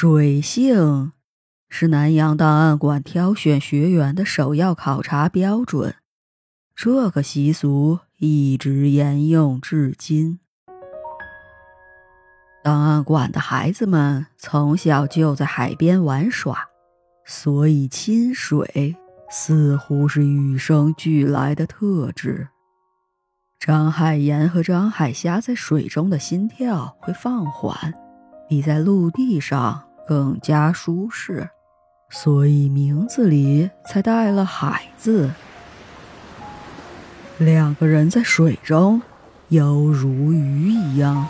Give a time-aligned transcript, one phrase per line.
[0.00, 1.10] 水性
[1.68, 5.96] 是南洋档案馆挑选学员的首要考察标准，
[6.76, 10.38] 这个习俗一直沿用至今。
[12.62, 16.68] 档案馆的孩子们从小就在海边玩耍，
[17.26, 18.94] 所以亲水
[19.28, 22.46] 似乎是与生俱来的特质。
[23.58, 27.92] 张海岩和张海霞在水中的心跳会放缓，
[28.48, 31.50] 比在陆地上更加舒适，
[32.08, 35.30] 所以名字里才带了“海”字。
[37.36, 39.02] 两个人在水中
[39.48, 41.28] 犹如鱼一样。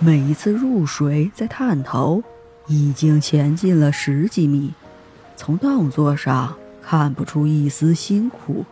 [0.00, 2.22] 每一次入水，在探头，
[2.66, 4.74] 已经前进了十几米，
[5.34, 8.64] 从动作上看不出一丝辛苦。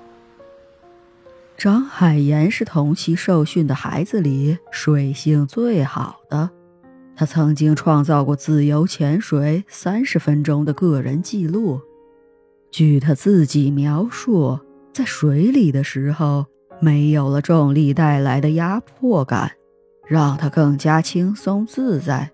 [1.57, 6.51] 张海岩是同期受训的孩子里水性最好的，
[7.17, 11.81] 他曾经创造过自由潜水三十分钟的个人记录。
[12.71, 14.61] 据他自己描述，
[14.93, 16.45] 在水里的时候，
[16.79, 19.53] 没有了重力带来的压迫感。
[20.09, 22.31] 让他更加轻松自在，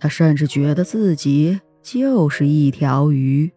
[0.00, 3.52] 他甚至觉得自己就是一条鱼。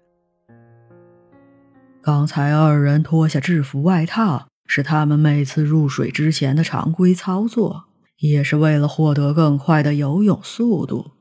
[2.03, 7.85] 刚才二人脱下制服外套，是他们每次入水之前的常规操作，
[8.19, 11.11] 也是为了获得更快的游泳速度。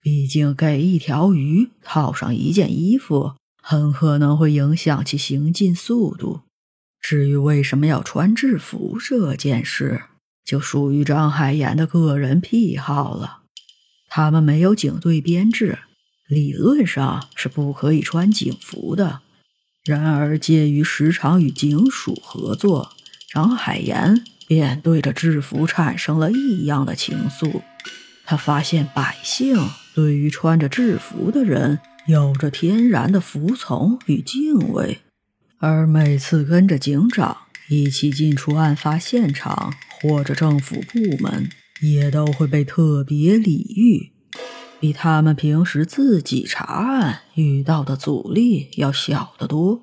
[0.00, 6.40] 毕竟，给一条鱼套上一件衣服，很可能会影响其行进速度。
[7.00, 10.02] 至于为什么要穿制服这件事，
[10.44, 13.42] 就属于张海岩的个人癖好了。
[14.08, 15.78] 他们没有警队编制，
[16.28, 19.20] 理论上是不可以穿警服的。
[19.84, 22.92] 然而，介于时常与警署合作，
[23.32, 27.62] 张海岩便对着制服产生了异样的情愫。
[28.24, 29.56] 他发现百姓
[29.94, 34.98] 对于穿着制服的人有着天然的服从与敬畏，
[35.58, 37.36] 而每次跟着警长
[37.68, 39.74] 一起进出案发现场。
[40.02, 41.48] 或者政府部门
[41.80, 44.12] 也都会被特别礼遇，
[44.78, 49.82] 比他们平时自己查案遇到的阻力要小得多。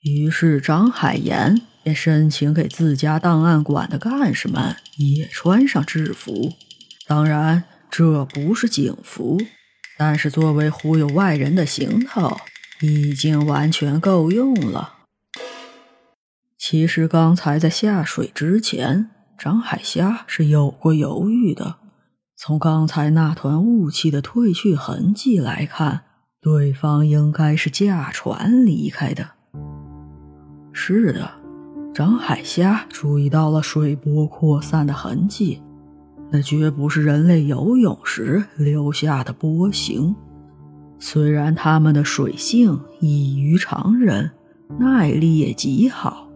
[0.00, 6.52] 于是张海岩便申请给自家档案馆的干事们也穿上制服。
[7.06, 9.38] 当然，这不是警服，
[9.96, 12.38] 但是作为忽悠外人的行头，
[12.80, 14.94] 已经完全够用了。
[16.58, 19.10] 其实刚才在下水之前。
[19.36, 21.74] 张海虾是有过犹豫的。
[22.36, 26.02] 从刚才那团雾气的褪去痕迹来看，
[26.40, 29.30] 对方应该是驾船离开的。
[30.72, 31.32] 是的，
[31.94, 35.62] 张海虾注意到了水波扩散的痕迹，
[36.28, 40.12] 那绝不是人类游泳时留下的波形。
[40.98, 44.28] 虽然他们的水性异于常人，
[44.80, 46.26] 耐力也极好。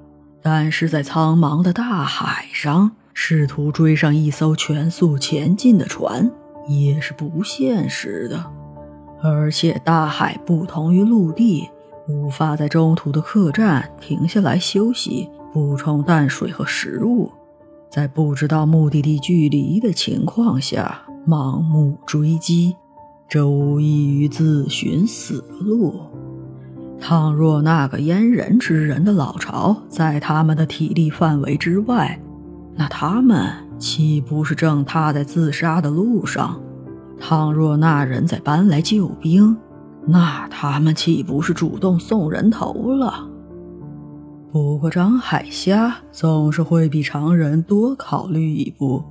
[0.41, 6.31] 但是在苍茫的大海上，试图追上一艘全速前进的船
[6.69, 8.45] 也是不现实的。
[9.21, 11.69] 而且大海不同于陆地，
[12.09, 17.31] 无法在中途的客栈停下来休息、补充淡水和食物，
[17.91, 22.77] 在不知道目的地距离的情况下盲目追击，
[23.29, 25.95] 这无异于自寻死路。
[27.01, 32.21] 倘若那个阉人之人的老巢在他们的体力范围之外，
[32.75, 33.49] 那他们
[33.79, 36.61] 岂不是正踏在自杀的路上？
[37.21, 39.57] 倘若那人在搬来救兵，
[40.07, 43.28] 那他们岂不是主动送人头了？
[44.51, 49.05] 不过张海虾总是会比常人多考虑一步，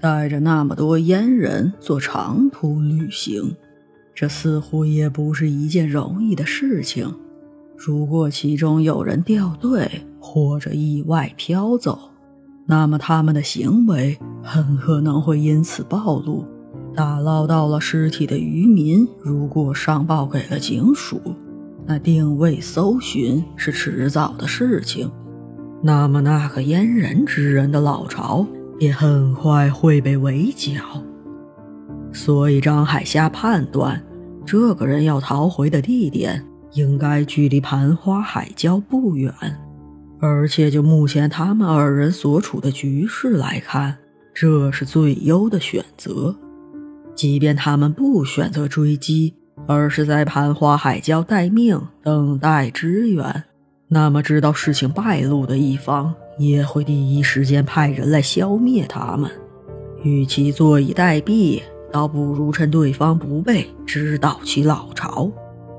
[0.00, 3.54] 带着那么多阉人做长途旅行。
[4.14, 7.14] 这似乎也不是一件容易的事情。
[7.76, 12.10] 如果其中有人掉队或者意外飘走，
[12.66, 16.44] 那么他们的行为很可能会因此暴露。
[16.94, 21.20] 打捞到了尸体的渔民如果上报给了警署，
[21.86, 25.10] 那定位搜寻是迟早的事情。
[25.82, 28.46] 那么那个阉人之人的老巢
[28.78, 31.02] 也很快会被围剿。
[32.12, 34.02] 所以张海虾判断。
[34.44, 39.32] 这个人要逃回的地点应该距离盘花海礁不远，
[40.20, 43.98] 而且就目前他们二人所处的局势来看，
[44.34, 46.34] 这是最优的选择。
[47.14, 49.36] 即便他们不选择追击，
[49.66, 53.44] 而是在盘花海礁待命，等待支援，
[53.88, 59.30] 那么知道事情败露的一方也会第一时间派人来消灭他们。
[60.02, 61.62] 与其坐以待毙。
[61.92, 65.30] 倒不如趁对方不备，直捣其老巢，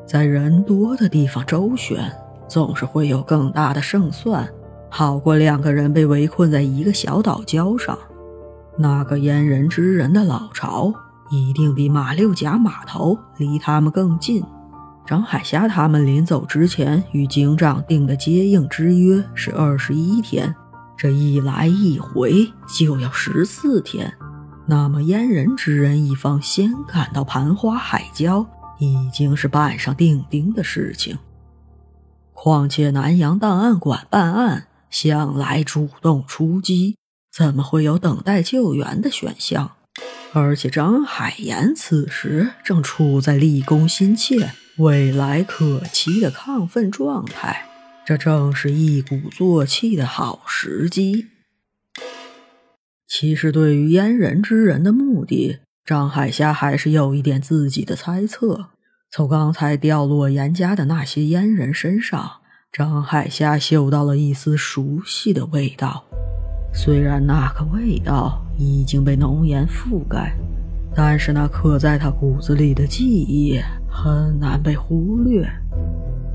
[0.05, 1.99] 在人多的地方周旋，
[2.47, 4.47] 总是会有更大的胜算，
[4.91, 7.97] 好过两个人被围困在一个小岛礁上。
[8.77, 10.93] 那个阉人之人的老巢，
[11.33, 14.43] 一定比马六甲码头离他们更近。
[15.05, 20.53] 张海霞他们临走之前与警长定的接应之约是二十一天，
[20.95, 24.13] 这一来一回就要十四天。
[24.65, 28.45] 那么阉人之人一方先赶到盘花海礁，
[28.79, 31.17] 已经是板上钉钉的事情。
[32.31, 36.97] 况且南洋档案馆办案向来主动出击，
[37.29, 39.71] 怎么会有等待救援的选项？
[40.33, 44.51] 而且张海岩此时正处在立功心切。
[44.77, 47.67] 未来可期的亢奋状态，
[48.03, 51.27] 这正是一鼓作气的好时机。
[53.07, 58.69] 其实，对于阉人之人的目的，张海霞还是有一点自己的猜测。
[59.11, 62.37] 从刚才掉落严家的那些阉人身上，
[62.71, 66.05] 张海霞嗅到了一丝熟悉的味道。
[66.73, 70.35] 虽然那个味道已经被浓烟覆盖，
[70.95, 73.59] 但是那刻在他骨子里的记忆。
[73.95, 75.47] 很难被忽略。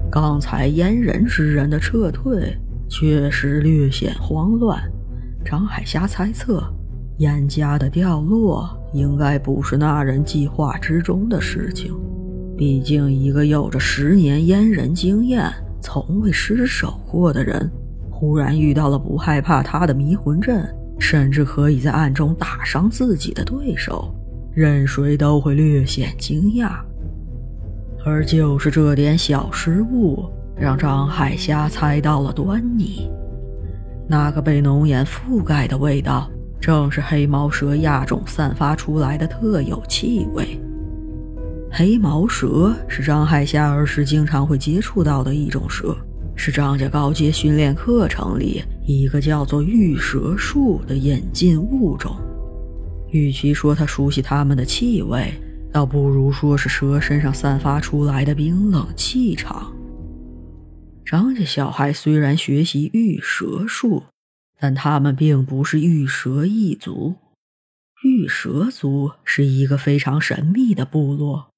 [0.09, 2.57] 刚才阉人之人的撤退
[2.89, 4.81] 确实略显慌乱。
[5.45, 6.63] 张海霞猜测，
[7.19, 11.93] 燕家的掉落应该不是那人计划之中的事情。
[12.57, 17.69] 毕竟，一个有着十年阉人经验、从未失手过的人，
[18.19, 20.69] 忽然遇到了不害怕他的迷魂阵，
[20.99, 24.13] 甚至可以在暗中打伤自己的对手，
[24.53, 26.81] 任谁都会略显惊讶。
[28.05, 33.09] 而就是这点小失误，让张海霞猜到了端倪。
[34.09, 36.29] 那个被浓烟覆盖的味道，
[36.61, 40.61] 正是黑毛蛇亚种散发出来的特有气味。
[41.71, 45.97] 黑毛蛇是张海霞儿时经常会接触到的一种蛇，
[46.39, 52.17] 是张家高阶训练课程里一个叫做玉蛇术的引进物种。
[53.11, 55.35] 与其说他熟悉它们的气味，
[55.73, 59.75] 倒不如说是蛇身上散发出来的冰冷气场。
[61.05, 64.05] 张家小孩虽然学习御蛇术，
[64.61, 67.17] 但他们并不是御蛇一族。
[68.05, 71.49] 御蛇族是一个非常神秘的部落。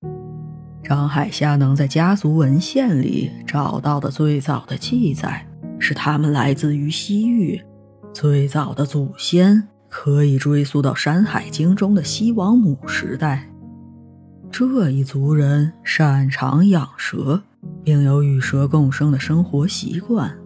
[0.90, 5.46] 张海霞能在家族文献里找到的最早的记载，
[5.78, 7.62] 是他们来自于西域，
[8.12, 13.48] 最早的祖先可以追溯到《山海经》中的西王母时代。
[14.50, 17.40] 这一族人擅长养蛇，
[17.84, 20.36] 并有与蛇共生的生活习惯。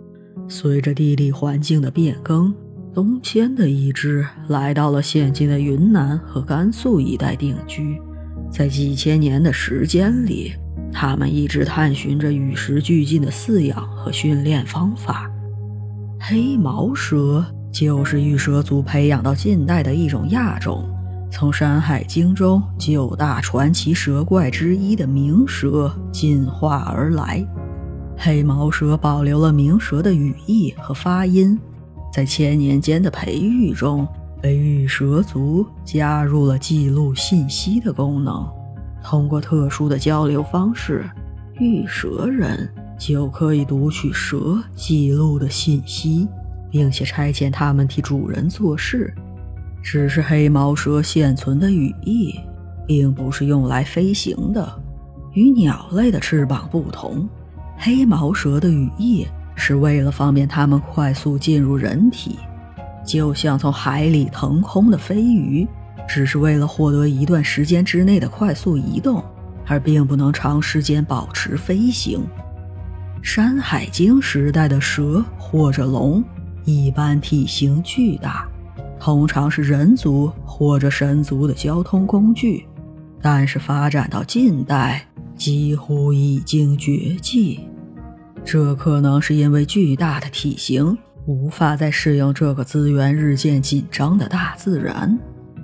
[0.46, 2.54] 随着地理环境的变更，
[2.92, 7.98] 东迁的一支来到了现今的云南和甘肃一带定居。
[8.56, 10.52] 在几千年的时间里，
[10.92, 15.28] 他们一直探寻着与时俱进的饲养和训练方法。
[16.20, 20.88] 黑毛蛇就是玉蛇族培养到近代的一种亚种。
[21.32, 27.44] 从《山海经》中九大传奇蛇怪之一的鸣蛇进化而来，
[28.16, 31.58] 黑毛蛇保留了鸣蛇的语义和发音，
[32.12, 34.06] 在千年间的培育中，
[34.44, 38.46] 被玉蛇族加入了记录信息的功能。
[39.02, 41.02] 通过特殊的交流方式，
[41.58, 46.28] 玉蛇人就可以读取蛇记录的信息，
[46.70, 49.14] 并且差遣他们替主人做事。
[49.82, 52.38] 只是黑毛蛇现存的羽翼，
[52.86, 54.70] 并不是用来飞行的。
[55.32, 57.26] 与鸟类的翅膀不同，
[57.78, 62.38] 黑毛蛇的羽翼是为了方便它们快速进入人体，
[63.04, 65.66] 就像从海里腾空的飞鱼，
[66.08, 69.22] 只是为了获得一段时间之内的快速移动，
[69.66, 72.24] 而并不能长时间保持飞行。
[73.22, 76.22] 山海经时代的蛇或者龙，
[76.64, 78.48] 一般体型巨大。
[79.00, 82.66] 通常是人族或者神族的交通工具，
[83.20, 85.06] 但是发展到近代，
[85.36, 87.60] 几乎已经绝迹。
[88.44, 95.18] 这可能是因为巨大的体型无法再适应这个资源日渐紧张的大自然。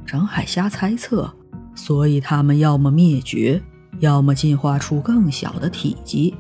[0.07, 1.33] 张海虾猜测，
[1.75, 3.63] 所以他们要么灭绝，
[3.99, 6.35] 要么进化出更小的体积。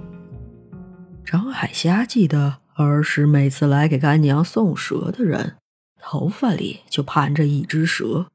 [1.24, 5.56] 张海虾记得儿时每次来给干娘送蛇的人。
[6.02, 8.26] 头发里就盘着一只蛇，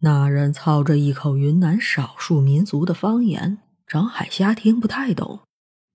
[0.00, 5.38] 那人操着一口云南少数民族的方言，张海虾听不太懂，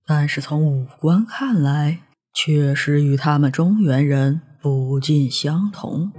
[0.07, 1.99] 但是从五官看来，
[2.33, 6.09] 确实与他们中原人不尽相同。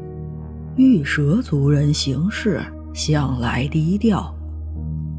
[0.76, 2.60] 玉蛇族人行事
[2.94, 4.34] 向来低调，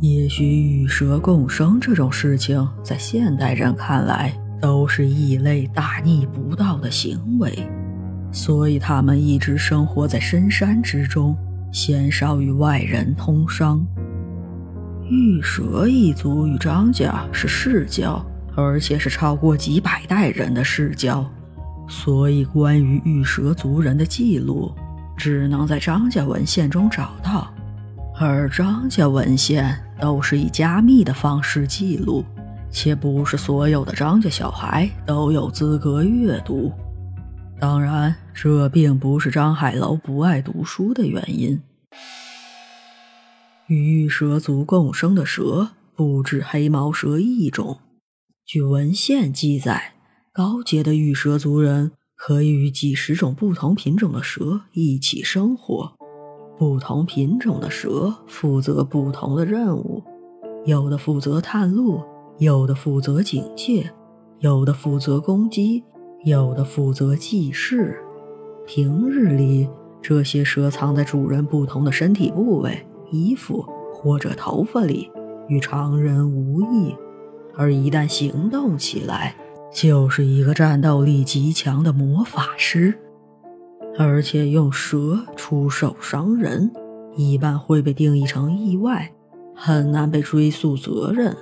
[0.01, 7.51] 也许与蛇共生这种事情，在现代人看来都是异类大逆不道的行为，
[8.31, 11.35] 所以他们一直生活在深山之中，
[11.71, 13.85] 鲜少与外人通商。
[15.09, 18.23] 玉蛇一族与张家是世交，
[18.55, 21.27] 而且是超过几百代人的世交，
[21.88, 24.72] 所以关于玉蛇族人的记录，
[25.17, 27.51] 只能在张家文献中找到。
[28.19, 32.24] 而张家文献都是以加密的方式记录，
[32.69, 36.72] 且不是所有的张家小孩都有资格阅读。
[37.60, 41.60] 当然，这并不是张海楼不爱读书的原因。
[43.67, 47.79] 与玉蛇族共生的蛇不止黑毛蛇一种。
[48.45, 49.93] 据文献记载，
[50.33, 55.93] 高阶的玉蛇族人可以与几十种不同品种的蛇一起生活。
[56.57, 60.03] 不同品种的蛇负责不同的任务，
[60.65, 62.01] 有的负责探路，
[62.38, 63.89] 有的负责警戒，
[64.39, 65.85] 有的负责攻击，
[66.25, 67.97] 有的负责记事。
[68.67, 69.69] 平日里，
[70.01, 75.09] 这些蛇藏在主人不同的身体部位、衣服或者头发里，
[75.47, 76.93] 与常人无异；
[77.55, 79.36] 而一旦行动起来，
[79.72, 82.93] 就是一个战斗力极强的魔法师。
[83.98, 86.72] 而且用蛇出手伤人，
[87.15, 89.13] 一般会被定义成意外，
[89.55, 91.38] 很难被追溯责任。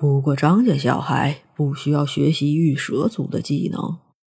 [0.00, 3.98] 不过张家小孩不需要学习御蛇族的技能，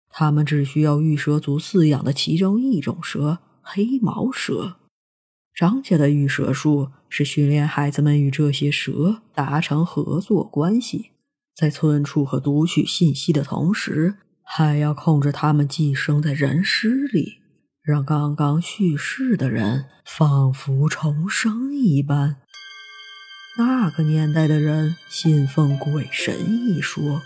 [0.08, 4.76] 他们只需要御蛇族饲养的其中一种蛇——黑毛蛇。
[5.54, 11.10] 张家的御蛇术是训练孩子们与这些蛇达成合作关系，
[11.54, 14.16] 在存储和读取信息的同时。
[14.44, 17.38] 还要控制他们寄生在人尸里，
[17.82, 22.36] 让刚刚去世的人仿佛重生一般。
[23.56, 26.34] 那个年代的人信奉鬼神
[26.68, 27.22] 一说，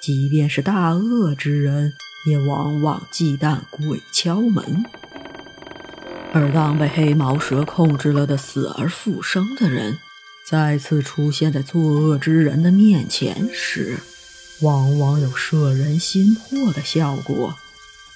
[0.00, 1.92] 即便是大恶之人，
[2.28, 4.84] 也往往忌惮鬼敲门。
[6.32, 9.98] 而当被黑毛蛇控制了的死而复生的人，
[10.46, 13.98] 再次出现在作恶之人的面前时，
[14.62, 17.54] 往往有摄人心魄的效果，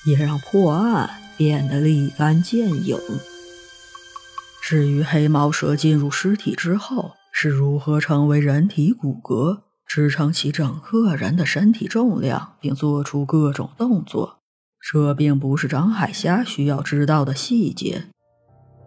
[0.06, 2.96] 也让破案变得立竿见影。
[4.62, 14.38] 至于黑毛蛇进入尸体之后是如何成为人体骨骼，支撑起整个人的身体重量，并做出各种动作，
[14.86, 18.04] 这并不是张海虾需要知道的细节。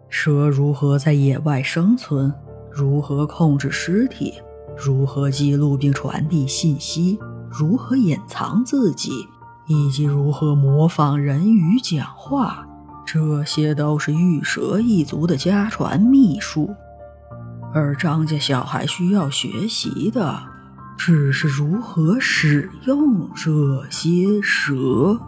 [0.08, 2.32] 蛇如何在野外生存，
[2.70, 4.34] 如何控制尸体，
[4.76, 7.18] 如何记录并传递信息。
[7.50, 9.10] 如何隐藏自己，
[9.66, 12.64] 以及如何模仿人语讲话，
[13.04, 16.70] 这些都是玉蛇一族的家传秘术。
[17.74, 20.38] 而张家小孩需要学习的，
[20.96, 25.18] 只是如何使用这些蛇。